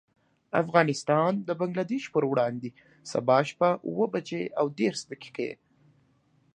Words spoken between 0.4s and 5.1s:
افغانستان د بنګلدېش پر وړاندې، سبا شپه اوه بجې او دېرش